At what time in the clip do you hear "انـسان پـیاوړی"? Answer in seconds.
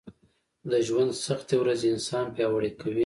1.93-2.71